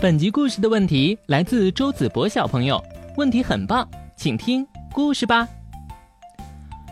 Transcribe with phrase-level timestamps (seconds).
[0.00, 2.80] 本集故事的问题来自周子博小朋友，
[3.16, 5.48] 问题很棒，请听故事吧。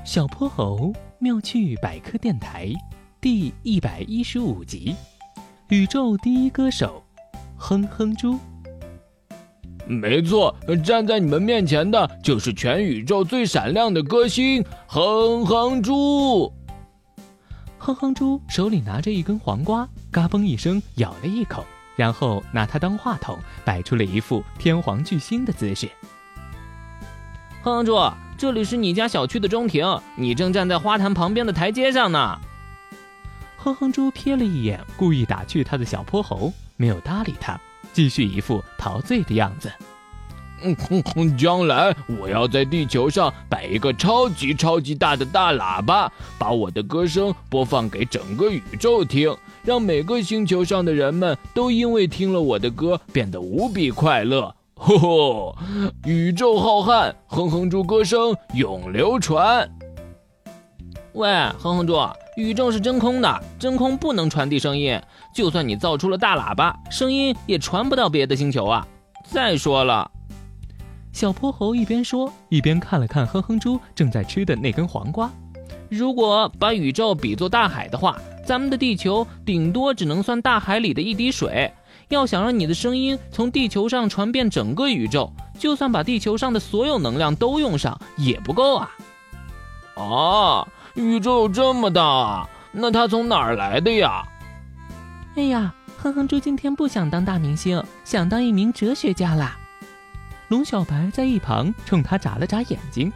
[0.05, 2.73] 小泼猴妙趣百科电台
[3.21, 4.97] 第一百一十五集：
[5.69, 7.01] 宇宙第一歌手，
[7.57, 8.37] 哼哼猪。
[9.87, 10.53] 没错，
[10.85, 16.53] 站在你们面前的就是全宇宙最闪亮的歌星哼哼猪。
[17.79, 21.65] 哼哼猪手里拿着一根黄瓜，嘎嘣一声咬了一口，
[21.97, 25.91] 然后拿它当话筒，摆出了一副天皇巨星的姿势。
[27.63, 27.99] 哼哼猪，
[28.39, 32.39] 这里是你家小区的中庭，你正站在花坛旁边的台阶上呢。
[33.57, 37.59] 哼哼猪瞥了一眼故意打趣他的小泼猴，没有搭理他。
[37.93, 39.73] 继续一副陶醉的样子。
[40.63, 54.55] 嗯，将来我要在地球上摆一个超级超级大的大喇叭，把我的歌声播放给整个宇宙听，让每个星球上的人们都因为听了我的歌变得无比快乐。
[54.79, 55.57] 吼吼！
[56.05, 59.67] 宇宙浩瀚，哼哼猪歌声永流传。
[61.15, 61.97] 喂，哼哼猪，
[62.37, 65.01] 宇宙是真空的，真空不能传递声音。
[65.35, 68.87] 就算你造出了大喇叭，声音也传不到别的星球啊！
[69.25, 70.11] 再说了，
[71.17, 75.33] 小泼猴一边说，一边看了看哼哼猪正在吃的那根黄瓜。
[75.89, 81.73] 如果把宇宙比作大海的话，咱们的地球顶多只能算大海里的一滴水。
[82.09, 88.91] 要想让你的声音从地球上传遍整个宇宙，就算把地球上的所有能量都用上，也不够啊！
[89.95, 90.69] 啊！
[90.97, 92.49] 宇宙有这么大啊？
[92.73, 94.23] 那它从哪儿来的呀？
[95.35, 99.57] 哎呀，哼哼猪今天不想当大明星，想当一名哲学家啦。
[100.49, 103.13] 龙小白在一旁冲他眨了眨眼睛。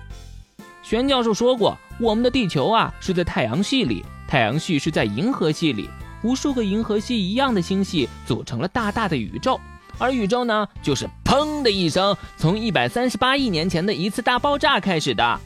[0.82, 5.88] 玄教授说过，我们的地球啊是在太阳系里，太阳系是在银河系里，
[6.22, 9.60] 无数个银河系一样的星系组成了大大的宇宙，
[9.98, 15.40] 而宇宙呢，就是砰的一声，从一百三十八亿年前的一次大爆炸开始的。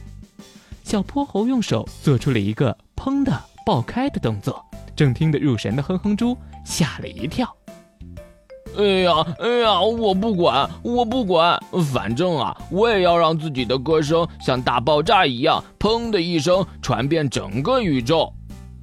[0.83, 4.63] 小泼猴用手做出了一个“砰”的爆开的动作，
[4.95, 7.55] 正听得入神的哼哼猪吓了一跳。
[8.77, 11.57] 哎呀，哎呀，我不管，我不管，
[11.93, 18.31] 反正啊，我也要让自己的歌声像大爆炸一样，砰的一声传遍整个宇宙。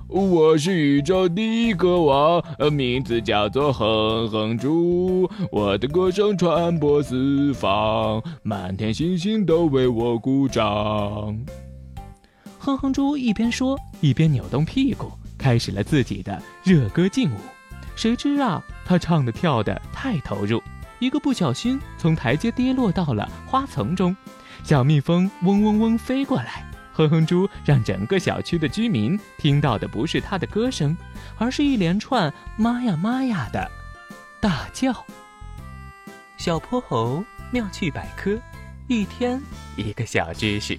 [0.09, 10.65] 我是宇宙第一歌王，呃名字叫做哼哼猪，我的歌声传播四方，满天星星都为我鼓掌。
[12.59, 17.37] 哼哼猪一边说，一边扭动屁股，开始了自己的热歌劲舞。
[17.95, 20.63] 谁知啊，他唱的跳的太投入，
[20.99, 24.17] 一个不小心从台阶跌落到了花丛中，
[24.65, 26.65] 小蜜蜂嗡嗡嗡飞过来。
[26.95, 30.95] 哼哼猪让整个小区的居民听到的不是他的歌声，
[31.39, 33.71] 而是一连串“妈呀妈呀”的
[34.41, 34.93] 大叫。
[36.37, 38.39] 小泼猴妙趣百科，
[38.89, 39.41] 一天
[39.77, 40.79] 一个小知识。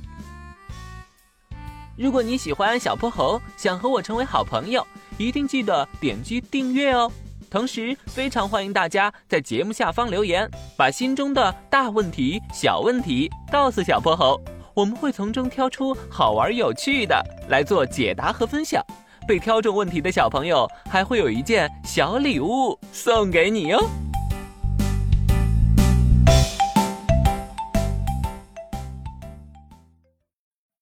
[1.98, 4.86] 如果你喜欢小泼猴，想和我成为好朋友，
[5.18, 7.12] 一定记得点击订阅哦。
[7.50, 14.42] 同时，非常欢迎大家在节目下方留言，把心中的大问题、小问题告诉小泼猴，
[14.74, 18.84] 我们会从中挑出好玩有趣的来做解答和分享。
[19.28, 23.80] 被挑中问题的小朋友还会有一件小礼物送给你哟。